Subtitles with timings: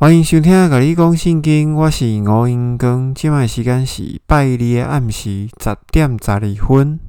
[0.00, 3.12] 欢迎收听《甲你讲圣经》，我是吴英光。
[3.12, 7.00] 今晚时间是拜二的暗时十点十二分。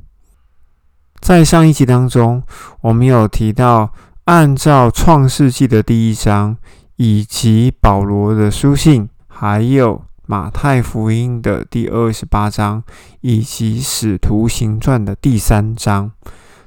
[1.20, 2.42] 在上一集当中，
[2.82, 3.94] 我们有提到，
[4.26, 6.58] 按照创世纪的第一章，
[6.96, 12.82] 以及保罗的书信，还有马太福音的第二十八章，
[13.22, 16.12] 以及使徒行传的第三章，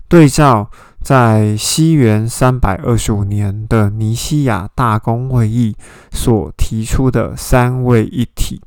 [0.06, 0.70] 对照。
[1.02, 5.74] 在西元三百二十五年的尼西亚大公会议
[6.12, 8.60] 所提出的三位一体。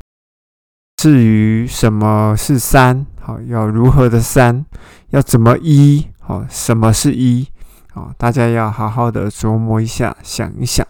[0.97, 4.65] 至于什么是三，好，要如何的三，
[5.09, 7.47] 要怎么一，好，什么是一，
[7.93, 10.85] 好，大家要好好的琢磨一下，想一想。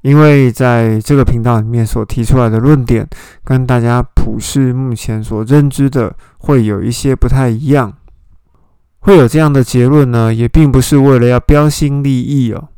[0.00, 3.08] 因为在这个频道里面所提出来的论点，
[3.44, 7.92] 跟大家普世目前所认知的会有一些不太一样。
[9.02, 12.68] 会有这样的结论呢，也并不是为了要标新立异哦，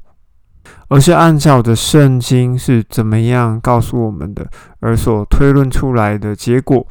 [0.88, 6.86] 而是按照着圣经是怎么样告诉我们的，而所推论出来的结果。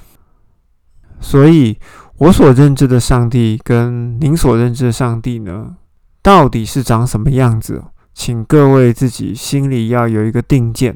[1.20, 1.80] 所以，
[2.18, 5.76] 我所认知的上帝跟您所认知的上帝呢，
[6.22, 7.84] 到底是长什么样子？
[8.14, 10.96] 请各位自己心里要有一个定见。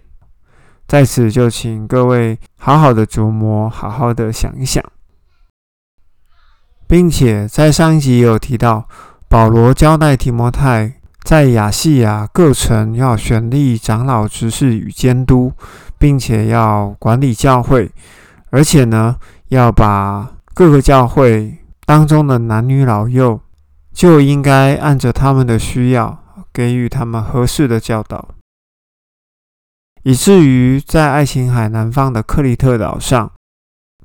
[0.87, 4.83] 在此，就请各位好好的琢磨，好好的想一想。
[6.87, 8.87] 并且在上一集也有提到，
[9.27, 15.51] 保罗交代提摩太在亚细亚各城要选立长老、执事与监督，
[15.97, 17.91] 并且要管理教会，
[18.51, 19.17] 而且呢，
[19.49, 23.41] 要把各个教会当中的男女老幼，
[23.91, 28.29] 就应该按着他们的需要，给予他们合适的教导，
[30.03, 33.29] 以至于在爱琴海南方的克里特岛上，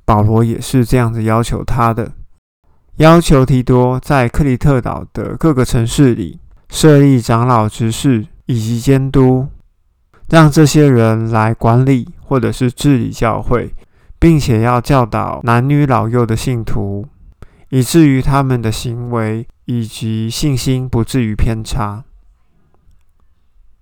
[0.03, 2.11] 保罗也是这样子要求他的。
[2.97, 9.47] 要求提多在克里特岛的各个城市里设立长老、执事以及监督，
[10.29, 13.73] 让这些人来管理或者是治理教会，
[14.19, 17.07] 并且要教导男女老幼的信徒，
[17.69, 22.03] 以至于他们的行为以及信心不至于偏差。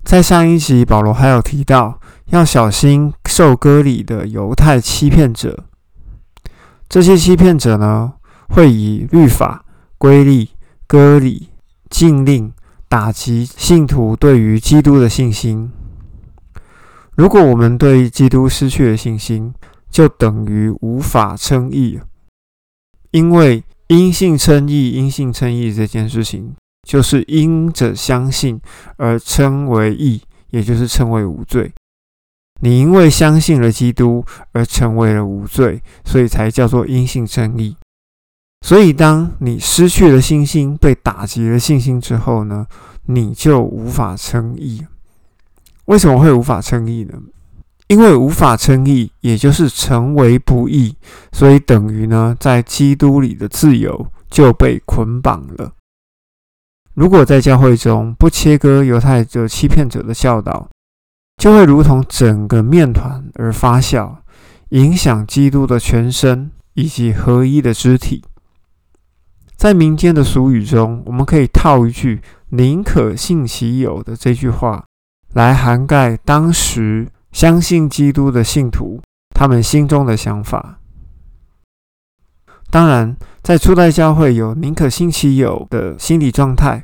[0.06, 5.66] 在上一集，保罗还有提到要小心受割礼的犹太欺骗者，
[6.88, 8.14] 这些欺骗者呢？
[8.52, 9.66] 会以律法、
[9.98, 10.50] 规例、
[10.86, 11.50] 割礼、
[11.90, 12.52] 禁令
[12.88, 15.72] 打击信徒对于基督的信心。
[17.16, 19.54] 如果我们对基督失去了信心，
[19.90, 22.00] 就等于无法称义。
[23.12, 26.56] 因为因信称义、因信称义这件事情，
[26.88, 28.60] 就是因着相信
[28.98, 31.72] 而称为义，也就是称为无罪。
[32.62, 34.24] 你因为相信了基督
[34.54, 37.76] 而成为了无罪，所以才叫做因信称义。
[38.62, 42.68] 所以，当你失去了信心，被打击了信心之后呢，
[43.08, 44.86] 你就无法称义。
[45.86, 47.20] 为什么会无法称义呢？
[47.88, 50.96] 因为无法称义，也就是成为不义，
[51.34, 55.74] 所以等于呢，在基督里的自由就被捆绑了。
[56.94, 60.70] 如果在教会中不切割犹太者欺骗者的教导，
[61.42, 64.16] 就会如同整个面团而发酵，
[64.70, 68.24] 影响基督的全身以及合一的肢体。
[69.62, 74.84] 在民间的俗语中，我们可以套一句“宁可信其有”的这句话，
[75.36, 79.00] 来涵盖当时相信基督的信徒
[79.36, 80.80] 他们心中的想法。
[82.72, 86.84] 当然，在初代教会有“宁可信其有”的心理状态，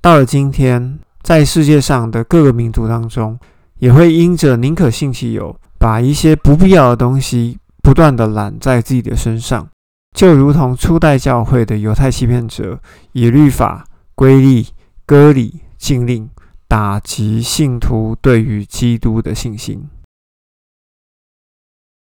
[0.00, 3.38] 到了今天，在世界上的各个民族当中，
[3.80, 9.68] 也会因着“宁可信其有”，把一些不必要的东西不断的揽在自己的身上。
[10.14, 12.80] 就如同初代教会的犹太欺骗者，
[13.12, 14.68] 以律法、规例、
[15.06, 16.28] 割礼、禁令
[16.66, 19.88] 打击信徒对于基督的信心。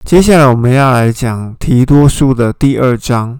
[0.03, 3.39] 接下来我们要来讲提多书的第二章。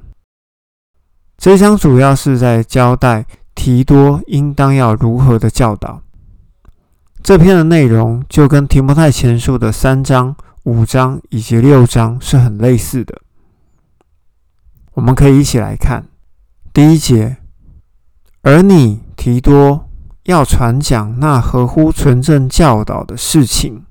[1.38, 6.01] 这章主要是在交代提多应当要如何的教导。
[7.23, 13.22] 这篇的内容就跟提摩太前书的三章、五章以及六章是很类似的。
[14.93, 16.05] 我们可以一起来看
[16.73, 17.38] 第一节，
[18.41, 19.90] 而你提多
[20.23, 23.85] 要传讲那合乎纯正教导的事情。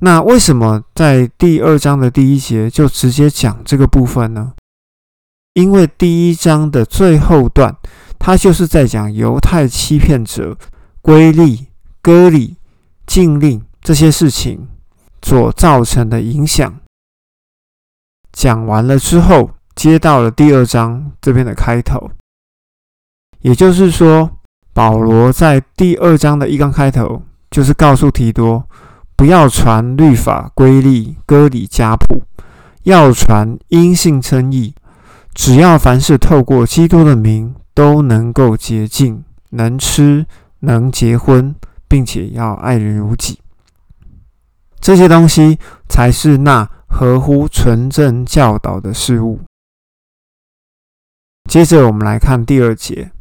[0.00, 4.52] 那为什么在第二章的第一节就直接讲这个部分呢？
[5.54, 7.74] 因为第一章的最后段，
[8.18, 10.58] 它就是在讲犹太欺骗者、
[11.00, 11.68] 规例、
[12.02, 12.56] 割礼、
[13.06, 14.68] 禁令这些事情
[15.22, 16.78] 所造成的影响。
[18.30, 19.55] 讲完了之后。
[19.76, 22.10] 接到了第二章这边的开头，
[23.40, 24.28] 也就是说，
[24.72, 28.66] 保罗在第二章的一刚开头就是告诉提多，
[29.14, 32.22] 不要传律法规例、割礼家谱，
[32.84, 34.74] 要传因信称义。
[35.34, 40.24] 只要凡是透过基督的名，都能够洁净，能吃，
[40.60, 41.54] 能结婚，
[41.86, 43.38] 并且要爱人如己。
[44.80, 49.40] 这些东西才是那合乎纯正教导的事物。
[51.46, 53.12] 接着，我们来看第二节。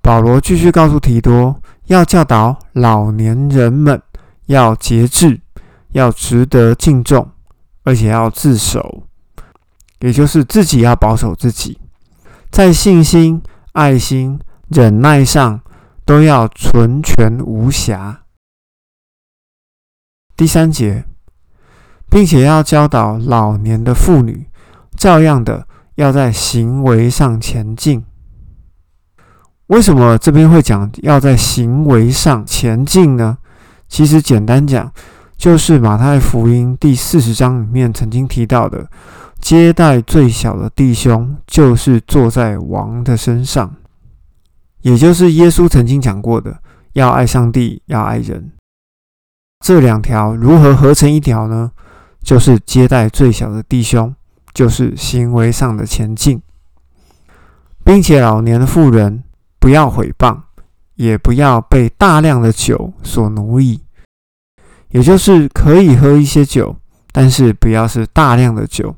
[0.00, 4.00] 保罗继续告诉提多，要教导老年人们
[4.46, 5.40] 要节制，
[5.90, 7.28] 要值得敬重，
[7.82, 9.06] 而且要自守，
[10.00, 11.78] 也就是自己要保守自己，
[12.50, 13.42] 在信心、
[13.72, 15.60] 爱心、忍耐上
[16.04, 18.22] 都要纯全无瑕。
[20.36, 21.04] 第三节，
[22.08, 24.46] 并且要教导老年的妇女，
[24.96, 28.04] 照样的要在行为上前进。
[29.68, 33.38] 为什么这边会讲要在行为上前进呢？
[33.88, 34.92] 其实简单讲，
[35.36, 38.88] 就是马太福音第四十章里面曾经提到的，
[39.40, 43.74] 接待最小的弟兄，就是坐在王的身上，
[44.82, 46.58] 也就是耶稣曾经讲过的，
[46.92, 48.52] 要爱上帝，要爱人。
[49.64, 51.70] 这两条如何合成一条呢？
[52.22, 54.14] 就是接待最小的弟兄，
[54.54, 56.40] 就是行为上的前进，
[57.84, 59.22] 并且老年的妇人。
[59.60, 60.38] 不要毁谤，
[60.96, 63.80] 也不要被大量的酒所奴役，
[64.90, 66.76] 也就是可以喝一些酒，
[67.12, 68.94] 但是不要是大量的酒。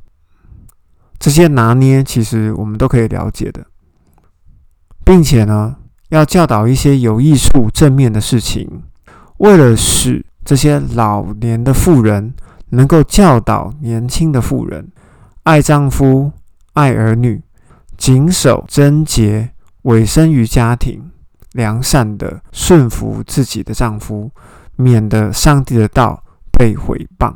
[1.21, 3.65] 这些拿捏其实我们都可以了解的，
[5.05, 5.77] 并且呢，
[6.09, 8.83] 要教导一些有益处、正面的事情，
[9.37, 12.35] 为了使这些老年的妇人
[12.71, 14.89] 能够教导年轻的妇人
[15.47, 16.33] 爱丈夫、
[16.73, 17.41] 爱儿女、
[17.97, 19.53] 谨守贞洁。
[19.83, 21.13] 委身于家庭，
[21.53, 24.29] 良善的顺服自己的丈夫，
[24.75, 26.21] 免得上帝的道
[26.51, 27.33] 被毁谤。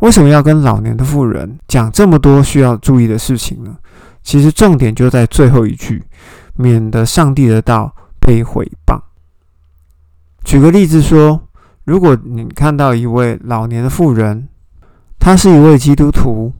[0.00, 3.78] 为什么要跟老年的妇人讲这么多需要注意的事情呢？
[4.22, 6.04] 其实重点就在最后一句，
[6.56, 9.00] 免得上帝的道被毁谤。
[10.44, 11.40] 举个例子说，
[11.84, 14.46] 如果你看到一位老年的妇人，
[15.24, 16.52] 他是一位基督徒，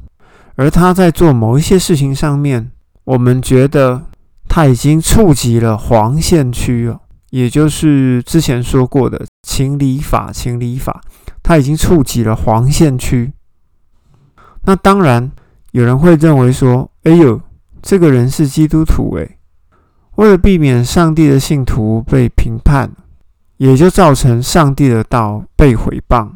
[0.55, 2.71] 而他在做某一些事情上面。
[3.05, 4.07] 我们觉得
[4.49, 11.03] 他已经触及了黄线区哦，也就是之前说过的情理法，情理法，
[11.43, 13.35] 他已经触及了黄线区。
[14.63, 15.31] 那当然，
[15.73, 17.39] 有人会认为说：“哎呦，
[17.83, 19.37] 这个人是基督徒，诶，
[20.17, 22.91] 为了避免上帝的信徒被评判，
[23.59, 26.31] 也就造成上帝的道被毁谤。”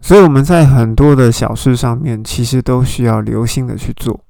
[0.00, 4.20] 所以我们在很多的小事上面，其实都需要留心的去做。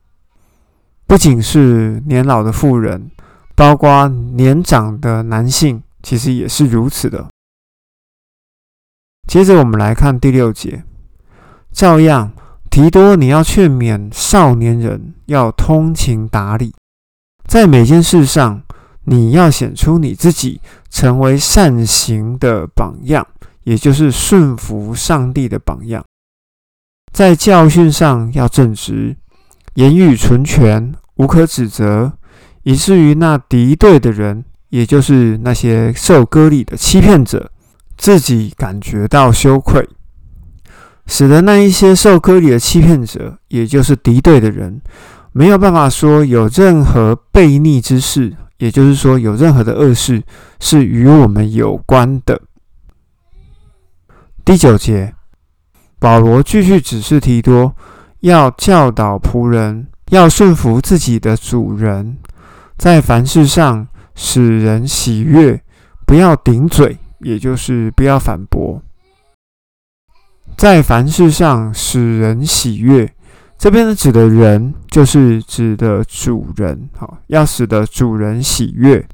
[1.06, 3.10] 不仅是年老的妇人，
[3.54, 7.28] 包括年长的男性，其实也是如此的。
[9.26, 10.84] 接着我们来看第六节，
[11.70, 12.32] 照样
[12.70, 16.74] 提多，你要劝勉少年人要通情达理，
[17.46, 18.62] 在每件事上，
[19.04, 20.60] 你要显出你自己
[20.90, 23.26] 成为善行的榜样，
[23.68, 26.02] 也就是顺服上帝的榜样。
[27.12, 29.14] 在教训上要正直。
[29.74, 32.14] 言语纯全，无可指责，
[32.62, 37.52] 以至于那敌对的人，也就是那些受割礼的欺骗者，
[37.98, 39.87] 自己感觉到羞愧，
[41.06, 44.80] 使得那一些受割礼的欺骗者，也就是敌对的人，
[45.32, 50.22] 没有办法说有任何悖逆之事，也就是说有任何的恶事
[50.58, 52.40] 是与我们有关的。
[54.49, 55.14] 第九节，
[55.99, 57.76] 保罗继续指示提多。
[58.21, 62.17] 要教导仆人要顺服自己的主人，
[62.78, 65.62] 在凡事上使人喜悦，
[66.07, 68.83] 不要顶嘴，也就是不要反驳。
[70.57, 73.14] 在凡事上使人喜悦，
[73.59, 76.88] 这边的指的人就是指的主人。
[76.97, 79.07] 好，要使得主人喜悦，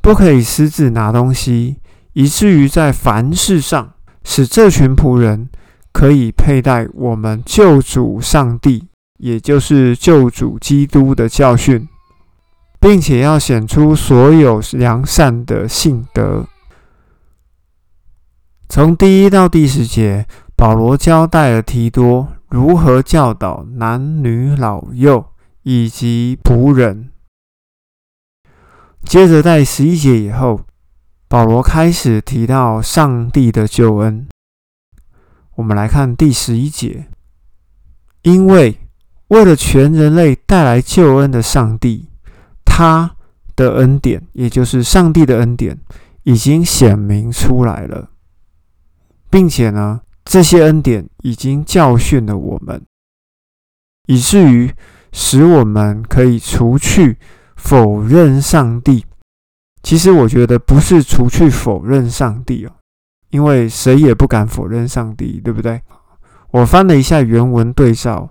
[0.00, 1.76] 不可以私自拿东西，
[2.14, 3.91] 以至于在凡事上
[4.24, 5.48] 使这群仆人。
[5.94, 8.88] 可以佩戴我们救主上帝，
[9.18, 11.86] 也就是救主基督的教训，
[12.80, 16.46] 并且要显出所有良善的性德。
[18.70, 20.26] 从第一到第十节，
[20.56, 25.22] 保罗交代了提多如何教导男女老幼
[25.64, 27.10] 以及仆人。
[29.04, 30.62] 接着在十一节以后，
[31.32, 34.28] 保罗开始提到上帝的救恩。
[35.54, 37.08] 我们来看第十一节，
[38.20, 38.78] 因为
[39.28, 42.10] 为了全人类带来救恩的上帝，
[42.66, 43.16] 他
[43.56, 45.80] 的恩典，也就是上帝的恩典，
[46.24, 48.10] 已经显明出来了，
[49.30, 52.84] 并且呢，这些恩典已经教训了我们，
[54.06, 54.70] 以至于
[55.12, 57.16] 使我们可以除去
[57.56, 59.06] 否认上帝。
[59.82, 62.72] 其实我觉得不是除去否认上帝哦，
[63.30, 65.82] 因为谁也不敢否认上帝，对不对？
[66.52, 68.30] 我翻了一下原文对照，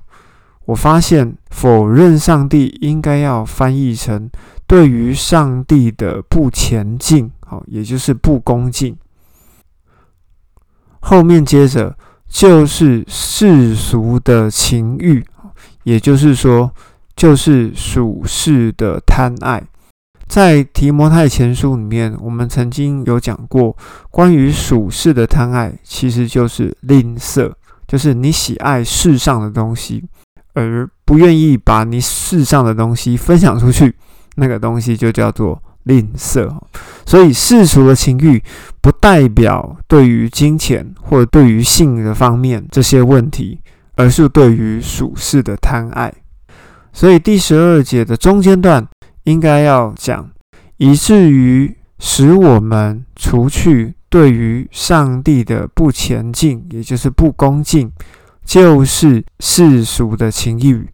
[0.66, 4.30] 我发现否认上帝应该要翻译成
[4.66, 8.96] 对于上帝的不前进，好，也就是不恭敬。
[11.02, 15.26] 后面接着就是世俗的情欲，
[15.84, 16.72] 也就是说，
[17.16, 19.62] 就是属世的贪爱。
[20.32, 23.76] 在提摩太前书里面，我们曾经有讲过，
[24.10, 27.52] 关于属世的贪爱，其实就是吝啬，
[27.86, 30.02] 就是你喜爱世上的东西，
[30.54, 33.94] 而不愿意把你世上的东西分享出去，
[34.36, 36.50] 那个东西就叫做吝啬。
[37.06, 38.42] 所以世俗的情欲，
[38.80, 43.60] 不代表对于金钱或者对于性的方面这些问题，
[43.98, 46.14] 而是对于属世的贪爱。
[46.94, 48.88] 所以第十二节的中间段。
[49.24, 50.30] 应该要讲，
[50.78, 57.92] 以至于使我们除去对于上帝的不前进，也就是不恭敬，
[58.44, 60.90] 就是世俗的情欲。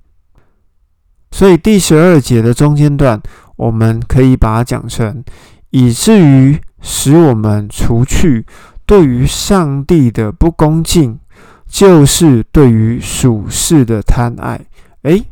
[1.31, 3.21] 所以第十二节的中间段，
[3.55, 5.23] 我们可以把它讲成，
[5.69, 8.45] 以至于使我们除去
[8.85, 11.19] 对于上帝的不恭敬，
[11.67, 14.59] 就是对于属世的贪爱。
[15.03, 15.23] 诶，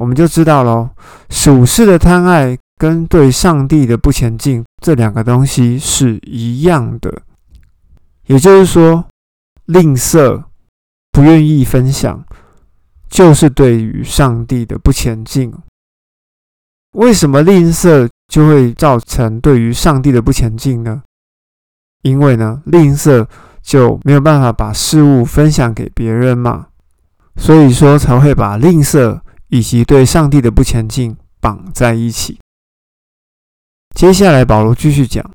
[0.00, 0.88] 我们就知道喽，
[1.28, 7.20] 属世的贪爱跟对上帝的不前进这两个东西是一样的，
[8.24, 9.04] 也就是说，
[9.66, 10.42] 吝啬、
[11.12, 12.24] 不愿意分享，
[13.10, 15.52] 就是对于上帝的不前进。
[16.92, 21.02] 为什么吝啬就会造成对于上帝的不前进呢？
[22.00, 23.26] 因为呢，吝啬
[23.60, 26.68] 就没有办法把事物分享给别人嘛，
[27.36, 29.20] 所以说才会把吝啬。
[29.50, 32.38] 以及对上帝的不前进绑在一起。
[33.94, 35.28] 接下来，保罗继续讲：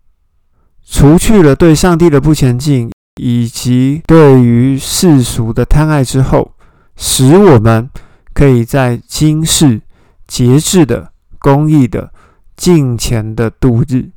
[0.83, 2.89] 除去了对上帝的不前进，
[3.21, 6.55] 以及对于世俗的贪爱之后，
[6.95, 7.89] 使我们
[8.33, 9.81] 可以在今世
[10.25, 12.13] 节制的、公义的、
[12.55, 14.11] 敬虔的度日。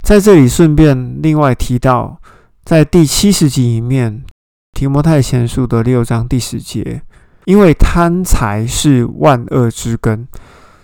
[0.00, 2.20] 在这里，顺便另外提到，
[2.64, 4.24] 在第七十集里面，
[4.72, 7.02] 提摩太前书的六章第十节。
[7.48, 10.28] 因为贪财是万恶之根，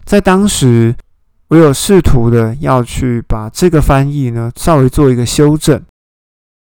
[0.07, 0.95] 在当时，
[1.49, 5.83] 我有试图的要去把这个翻译呢稍微做一个修正。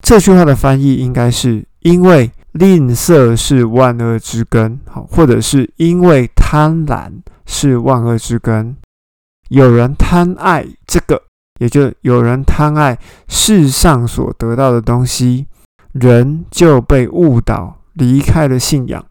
[0.03, 7.11] 这句话的翻译应该是因为吝啬是万恶之根，好，或者是因为贪婪
[7.45, 8.75] 是万恶之根。
[9.49, 11.21] 有人贪爱这个，
[11.59, 15.45] 也就有人贪爱世上所得到的东西，
[15.91, 19.05] 人就被误导，离开了信仰。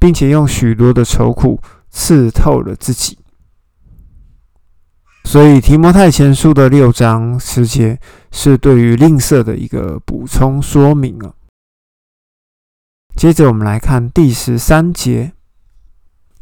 [0.00, 3.18] 并且用许多的愁苦刺透了自己，
[5.24, 8.00] 所以提摩太前书的六章十节
[8.32, 11.34] 是对于吝啬的一个补充说明啊。
[13.14, 15.32] 接着我们来看第十三节，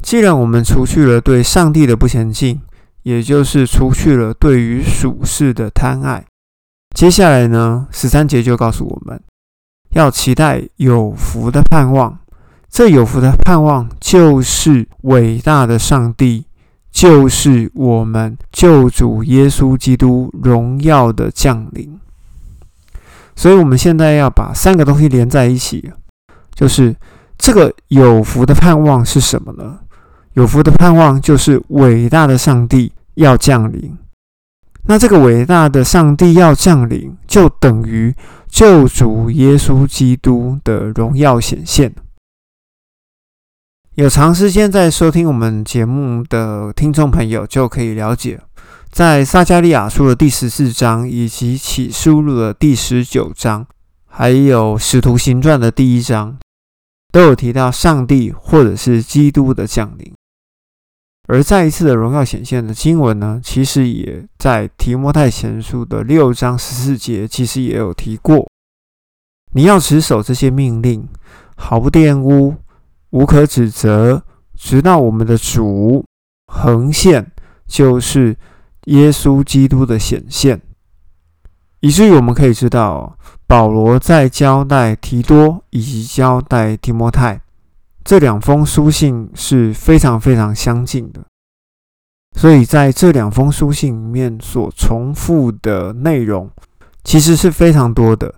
[0.00, 2.60] 既然我们除去了对上帝的不前进，
[3.02, 6.24] 也就是除去了对于属世的贪爱，
[6.94, 9.20] 接下来呢，十三节就告诉我们
[9.90, 12.20] 要期待有福的盼望。
[12.70, 16.44] 这有福的盼望，就是伟大的上帝，
[16.90, 21.98] 就是我们救主耶稣基督荣耀的降临。
[23.34, 25.90] 所以，我们现在要把三个东西连在一起，
[26.54, 26.94] 就是
[27.38, 29.78] 这个有福的盼望是什么呢？
[30.34, 33.96] 有福的盼望就是伟大的上帝要降临。
[34.86, 38.14] 那这个伟大的上帝要降临，就等于
[38.48, 41.92] 救主耶稣基督的荣耀显现。
[43.98, 48.40] 有长时间在收听我们节目的听众朋友就可以了解，
[48.92, 53.66] 在撒加利亚书的第十四章，以及启示录的第十九章，
[54.06, 56.38] 还有使徒行传的第一章，
[57.10, 60.12] 都有提到上帝或者是基督的降临。
[61.26, 68.48] 而再一次的荣耀显现的经文呢，其实也在提摩太前书的六章十四节，其实也有提过，
[69.54, 71.08] 你要持守这些命令，
[71.56, 72.54] 毫不玷污。
[73.10, 74.22] 无可指责，
[74.54, 76.04] 直到我们的主
[76.52, 77.32] 横线
[77.66, 78.36] 就是
[78.86, 80.60] 耶稣基督的显现，
[81.80, 87.40] 以至于我们可以知道，保罗在交代提多以及交代提摩太
[88.04, 91.20] 这两封书信是非常非常相近的。
[92.36, 96.50] 所以在这两封书信里面所重复的内容，
[97.04, 98.34] 其实是非常多的。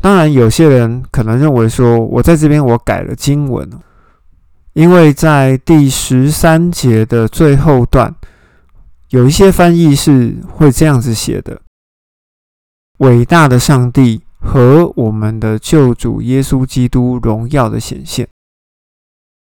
[0.00, 3.68] 当然，有些人可能认为说，我在这边我改了经文，
[4.74, 8.14] 因为在第十三节的最后段，
[9.10, 11.60] 有一些翻译是会这样子写的
[12.98, 18.28] ：“伟大的上帝和我们的救主耶稣基督荣耀的显现。”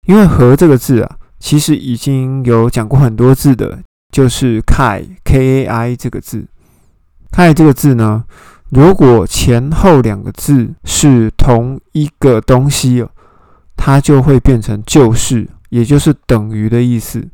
[0.07, 1.19] 因为“和”这个字啊。
[1.45, 3.81] 其实已经有讲过很多字的，
[4.13, 6.47] 就是 “kai” k a i 这个字。
[7.33, 8.25] “kai” 这个字呢，
[8.75, 13.07] 如果前后两个字是同一个东西，
[13.77, 17.29] 它就会变成就是，也就是等于的意思。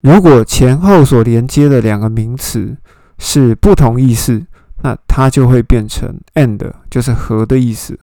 [0.00, 2.74] 如果前后所连接的两个名词
[3.18, 4.42] 是不同意思，
[4.82, 7.98] 那它就会变成 “and”，就是和的意思。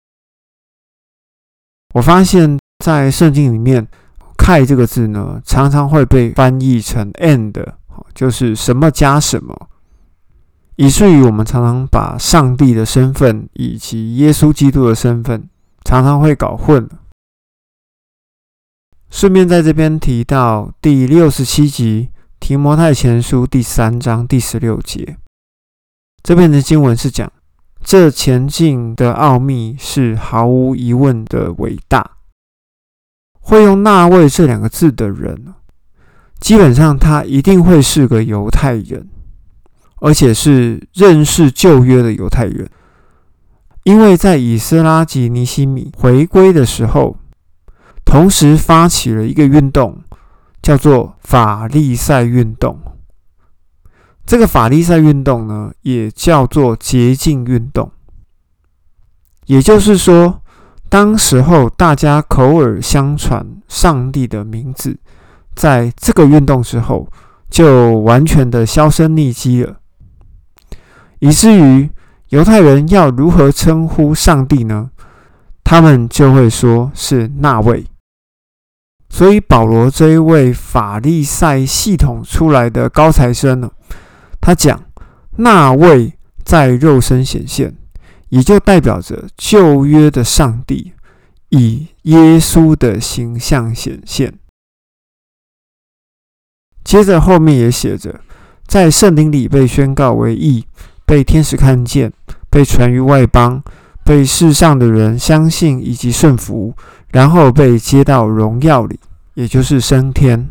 [1.93, 3.87] 我发现，在圣经里面。
[4.41, 7.53] “太”这个字呢，常常会被翻译成 “and”，
[8.13, 9.69] 就是什么加什么，
[10.75, 15.47] 以至于我们常常把上帝的身份以及耶稣基督的身份
[15.83, 16.89] 常常会搞混。
[19.09, 22.09] 顺便在这边提到第六十七集
[22.39, 25.17] 《提摩太前书》第三章第十六节，
[26.23, 27.31] 这边的经文是讲
[27.83, 32.11] 这前进的奥秘是毫无疑问的伟大。
[33.41, 35.53] 会用“那位”这两个字的人，
[36.39, 39.09] 基本上他一定会是个犹太人，
[40.01, 42.69] 而且是认识旧约的犹太人。
[43.83, 47.15] 因为在以斯拉及尼西米回归的时候，
[48.03, 50.01] 同时发起了一个运动，
[50.61, 52.77] 叫做法利赛运动。
[54.25, 57.89] 这个法利赛运动呢，也叫做洁净运动，
[59.45, 60.39] 也就是说。
[60.91, 64.99] 当时候，大家口耳相传上帝的名字，
[65.55, 67.07] 在这个运动之后，
[67.49, 69.77] 就完全的销声匿迹了，
[71.21, 71.89] 以至于
[72.29, 74.91] 犹太人要如何称呼上帝呢？
[75.63, 77.85] 他们就会说是那位。
[79.09, 83.71] 所以保罗这一位法利赛系统出来的高材生呢，
[84.39, 84.83] 他讲
[85.37, 87.77] 那位在肉身显现。
[88.31, 90.93] 也就代表着旧约的上帝
[91.49, 94.39] 以耶稣的形象显现。
[96.81, 98.21] 接着后面也写着，
[98.65, 100.65] 在圣灵里被宣告为义，
[101.11, 102.09] 被天使看见，
[102.49, 103.61] 被传于外邦，
[104.05, 106.73] 被世上的人相信以及顺服，
[107.09, 108.97] 然后被接到荣耀里，
[109.33, 110.49] 也就是升天。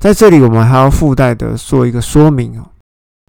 [0.00, 2.68] 在这里，我们还要附带的做一个说明哦。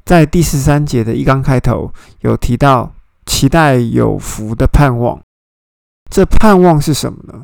[0.03, 2.91] 在第十三节的一刚开头有提到
[3.27, 5.21] 期待有福的盼望，
[6.09, 7.43] 这盼望是什么呢？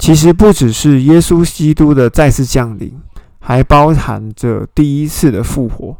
[0.00, 2.96] 其实不只是耶稣基督的再次降临，
[3.40, 5.96] 还包含着第一次的复活。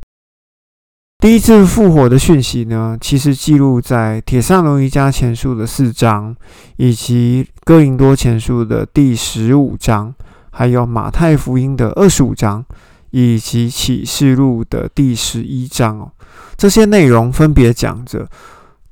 [1.18, 6.36] 第一次复活的讯息呢，其实记录在铁上龙一家前书的四章，
[6.76, 10.14] 以及哥林多前书的第十五章，
[10.50, 12.64] 还有马太福音的二十五章。
[13.12, 16.12] 以及启示录的第十一章哦，
[16.56, 18.28] 这些内容分别讲着，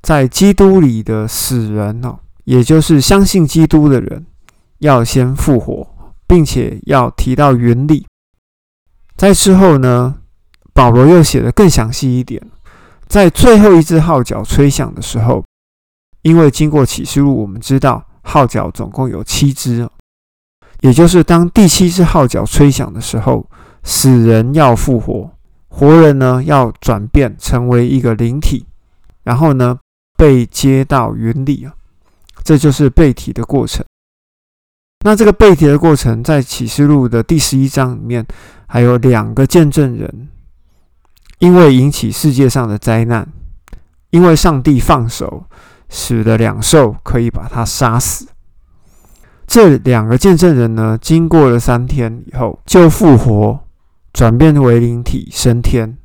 [0.01, 4.25] 在基督里的死人哦，也就是相信基督的人，
[4.79, 5.87] 要先复活，
[6.27, 8.05] 并且要提到原理。
[9.19, 10.15] 在之后呢，
[10.73, 12.41] 保罗又写的更详细一点，
[13.09, 15.43] 在最后一只号角吹响的时候，
[16.21, 19.85] 因为经过启示录，我们知道号角总共有七只，
[20.79, 23.45] 也就是当第七只号角吹响的时候。
[23.81, 25.31] 死人要复活，
[25.69, 28.65] 活人呢要转变成为一个灵体，
[29.23, 29.79] 然后呢
[30.17, 31.73] 被接到云里啊，
[32.43, 33.83] 这就是被提的过程。
[35.05, 38.25] 那这个背题的过程，在启示录的第十一章里面，
[38.67, 40.27] 还有两个见证人，
[41.39, 43.27] 因为引起世界上的灾难，
[44.09, 45.45] 因为上帝放手，
[45.89, 48.27] 使得两兽可以把他杀死。
[49.47, 53.59] 这两个见证人呢，经过了三天以后就复活。
[54.11, 55.95] 转变为灵体升天，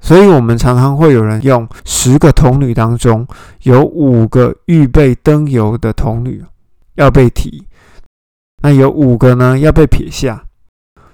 [0.00, 3.26] 所以我们常常会有人用十个童女当中
[3.62, 6.42] 有五个预备登游的童女
[6.96, 7.66] 要被提，
[8.62, 10.44] 那有五个呢要被撇下。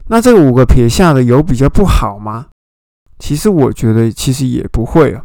[0.08, 2.46] 那这五个撇下的有比较不好吗？
[3.18, 5.24] 其实我觉得其实也不会啊，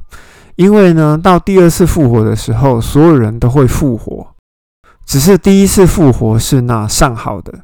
[0.56, 4.28] 因为呢到第二次复活的时候，所有人都会复活，
[5.06, 7.64] 只是第一次复活是那上好的。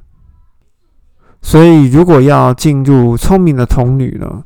[1.41, 4.43] 所以，如果要进入聪明的童女呢，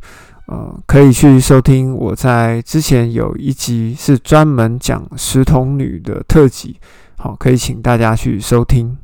[0.47, 6.79] 呃，可以去收听我在之前有一集是专门讲十童女的特辑，
[7.17, 8.97] 好，可以请大家去收听。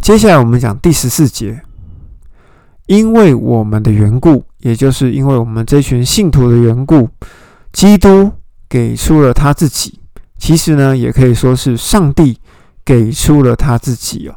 [0.00, 1.62] 接下来我们讲第十四节，
[2.86, 7.08] 因为我们的缘故，也就是因为我们这群信徒的缘故，
[7.72, 8.32] 基督
[8.68, 10.00] 给出了他自己。
[10.36, 12.38] 其实呢，也可以说是上帝
[12.84, 14.36] 给出了他自己哦，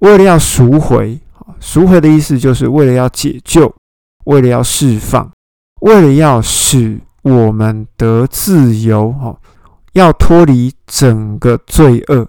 [0.00, 1.18] 为了要赎回，
[1.60, 3.72] 赎回的意思就是为了要解救，
[4.24, 5.30] 为了要释放，
[5.80, 9.34] 为了要使我们得自由，哈，
[9.94, 12.28] 要脱离整个罪恶。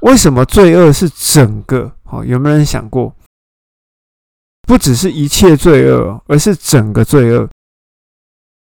[0.00, 1.90] 为什么罪恶是整个？
[2.02, 3.14] 哈，有没有人想过？
[4.66, 7.48] 不只是一切罪恶，而是整个罪恶。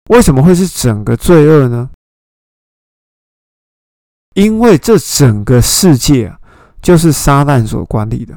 [0.10, 1.89] 为什么会是整个罪恶呢？
[4.34, 6.39] 因为这整个世界啊，
[6.82, 8.36] 就是撒旦所管理的，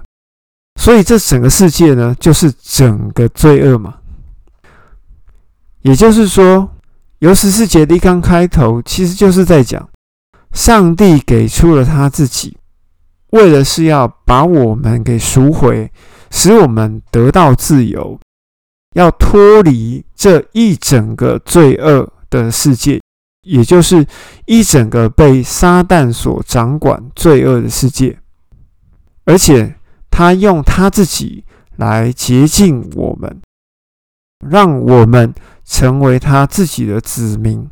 [0.78, 3.98] 所以这整个世界呢，就是整个罪恶嘛。
[5.80, 6.70] 也就是说，
[7.20, 9.88] 由十四节的刚开头，其实就是在讲，
[10.52, 12.56] 上帝给出了他自己，
[13.30, 15.90] 为了是要把我们给赎回，
[16.30, 18.18] 使我们得到自由，
[18.94, 23.00] 要脱离这一整个罪恶的世界。
[23.42, 24.04] 也就是
[24.46, 28.18] 一整个被撒旦所掌管、罪恶的世界，
[29.24, 29.76] 而且
[30.10, 31.44] 他用他自己
[31.76, 33.40] 来洁净我们，
[34.50, 35.32] 让我们
[35.66, 37.68] 成为他自己的子民。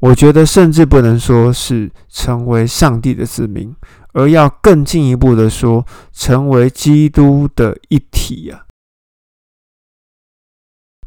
[0.00, 3.74] 我觉得甚至不能说是成为上帝的子民，
[4.12, 8.66] 而要更进一步的说，成为基督的一体啊。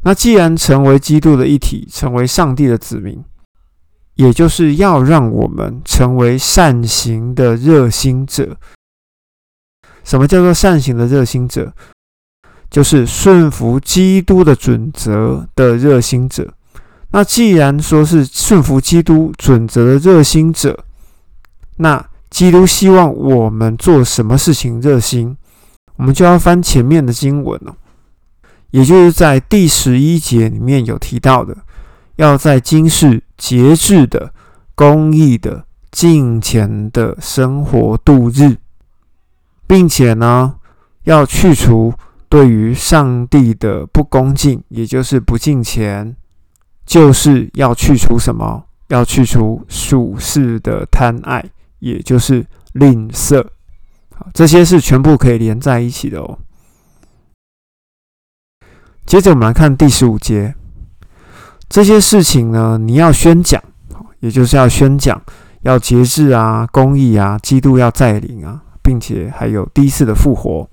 [0.02, 3.22] 那既然成为基督的一体，成为上帝的子民，
[4.14, 8.56] 也就是要让我们成为善行的热心者。
[10.02, 11.74] 什么叫做善行的热心者？
[12.70, 16.54] 就是顺服基督的准则的热心者。
[17.12, 20.84] 那既然说是顺服基督准则的热心者，
[21.78, 25.36] 那基督希望我们做什么事情热心？
[25.96, 27.74] 我们就要翻前面的经文了。
[28.70, 31.56] 也就是在第十一节里面有提到的，
[32.14, 34.32] 要在今世节制的、
[34.76, 38.56] 公义的、敬虔的生活度日，
[39.66, 40.54] 并且呢，
[41.02, 41.92] 要去除
[42.30, 46.16] 对于上帝的不恭敬，也就是不敬虔，
[46.86, 48.64] 就是要去除什么？
[48.88, 51.44] 要去除属世的贪爱，
[51.80, 53.44] 也就是吝啬。
[54.32, 56.38] 这些是全部可以连在一起的哦。
[59.06, 60.54] 接着我们来看第十五节，
[61.68, 63.62] 这些事情呢，你要宣讲，
[64.20, 65.20] 也就是要宣讲，
[65.62, 70.68] 要节制啊，公义啊，基督要再临啊，并且还有第一次的复活，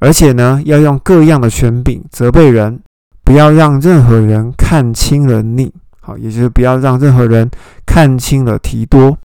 [0.00, 2.80] 而且呢，要用各样的权柄责备人，
[3.24, 7.50] 不要让任何人看清了你，好，也就是不要让任何人
[7.84, 9.18] 看清了提多。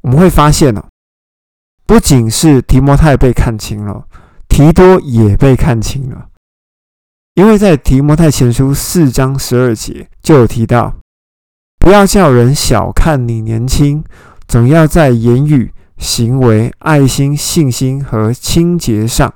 [0.00, 0.84] 我们会发现呢，
[1.86, 4.06] 不仅是提摩太被看清了，
[4.48, 6.28] 提多也被看清了。
[7.34, 10.94] 因为在提摩太前书四章十二节就有提到，
[11.78, 14.02] 不要叫人小看你年轻，
[14.48, 15.72] 总要在言语、
[16.02, 19.32] 行为、爱心、信心和清洁上，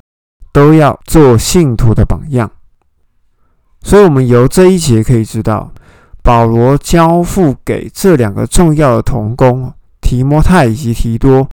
[0.53, 2.51] 都要做信徒的榜样。
[3.83, 5.73] 所以，我们由这一节可以知道，
[6.23, 11.49] 保罗交付给这两个重要的童工提摩太以及提多，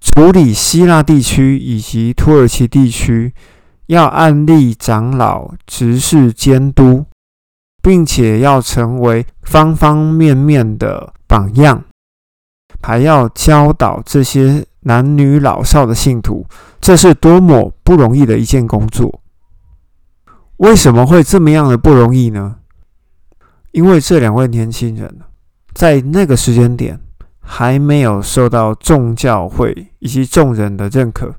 [0.00, 3.34] 处理希腊地区以及土耳其地区。
[3.88, 7.06] 要按立长老、执事、监督，
[7.82, 11.82] 并且要成为方方面面的榜样，
[12.82, 16.46] 还要教导这些男女老少的信徒，
[16.80, 19.20] 这是多么不容易的一件工作。
[20.58, 22.56] 为什么会这么样的不容易呢？
[23.72, 25.20] 因为这两位年轻人
[25.74, 27.00] 在那个时间点
[27.40, 31.34] 还没有受到众教会以及众人的认可，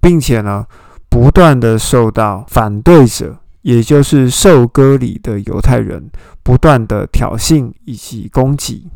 [0.00, 0.66] 并且呢。
[1.12, 6.08] 不断的受到反对者，也就是受割礼的犹太人
[6.44, 8.88] 不断的挑衅以及攻击，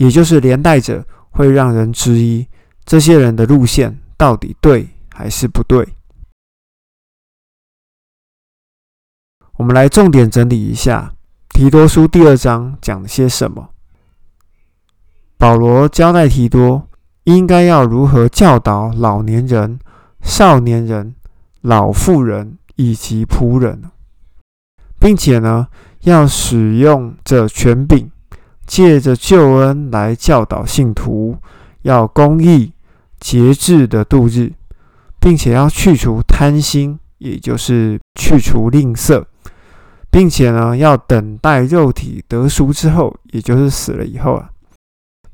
[0.00, 2.46] 也就是连带着会让人质疑
[2.86, 5.86] 这些人的路线到底对还是不对。
[9.58, 11.12] 我们来重点整理一下
[11.50, 13.68] 提多书第二章讲了些什么。
[15.36, 16.88] 保罗交代提多
[17.24, 19.78] 应该要如何教导老年人。
[20.22, 21.14] 少年人、
[21.62, 23.84] 老妇人以及仆人，
[24.98, 25.68] 并且呢，
[26.00, 28.10] 要使用这权柄，
[28.70, 31.36] 借着救恩来教导信徒，
[31.82, 32.72] 要公义、
[33.18, 34.52] 节制的度日，
[35.18, 39.24] 并且要去除贪心，也就是去除吝啬，
[40.08, 44.48] 并且呢，要等待肉体得赎之后，也就是死了以后啊，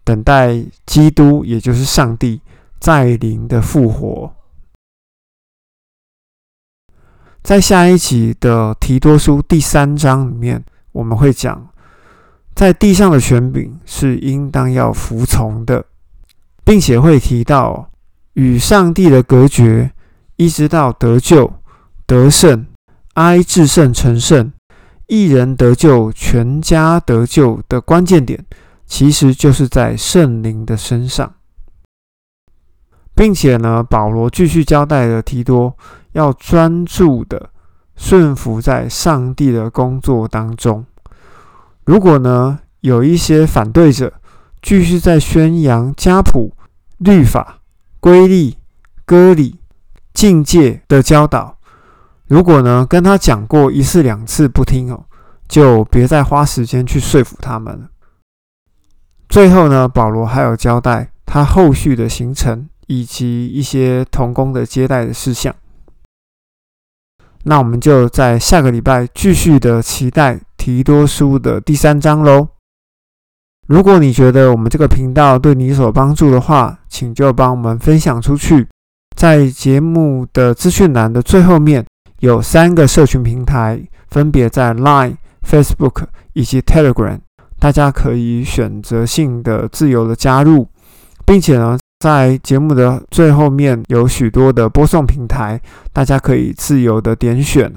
[0.03, 2.41] 等待基督，也就是上帝
[2.81, 4.33] 再临的复活。
[7.43, 11.69] 在下一集的提多书第三章里面，我们会讲，
[12.57, 15.85] 在地上的权柄是应当要服从的，
[16.65, 17.91] 并且会提到
[18.33, 19.93] 与上帝的隔绝，
[20.37, 21.53] 一直到得救、
[22.07, 22.67] 得胜、
[23.13, 24.51] 哀至圣、成圣、
[25.07, 28.43] 一人得救、全家得救的关键点，
[28.87, 31.35] 其实就是在圣灵的身上，
[33.15, 35.77] 并且呢，保罗继续交代了提多。
[36.13, 37.51] 要专注的
[37.95, 40.87] 顺服在上帝的工作当中。
[41.87, 44.13] 如果呢有一些反对者
[44.61, 46.53] 继续在宣扬家谱、
[46.99, 47.61] 律法、
[48.01, 48.55] 规律、
[49.05, 49.61] 割礼、
[50.13, 51.59] 境界的教导，
[52.27, 55.05] 如果呢跟他讲过一次两次不听哦，
[55.49, 57.89] 就别再花时间去说服他们了。
[59.29, 65.55] 最后呢，保罗还有交代他后续的行程以及一些童工的接待的事项。
[67.45, 72.49] 那我们就在下个礼拜继续的期待提多书的第三章喽。
[73.69, 78.67] 如果你觉得我们这个频道对你有帮助的话，请就帮我们分享出去。
[79.17, 81.87] 在节目的资讯栏的最后面
[82.19, 85.15] 有三个社群平台，分别在 Line、
[85.49, 86.03] Facebook
[86.33, 87.21] 以及 Telegram，
[87.61, 90.67] 大家可以选择性的自由的加入，
[91.25, 91.79] 并且呢。
[92.01, 95.59] 在节目的最后面有许多的播送平台，
[95.95, 97.73] 大家可以自由的点选。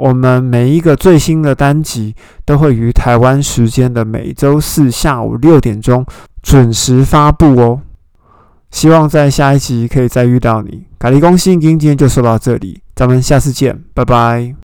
[0.00, 2.14] 我们每一个最新的单集
[2.46, 6.06] 都会于台湾时间的每周四下午六点钟
[6.42, 7.82] 准时发布哦。
[8.70, 10.86] 希望在下一集可以再遇到你。
[10.98, 14.59] 咖喱公信今天就说到这里，咱们下次见，拜拜。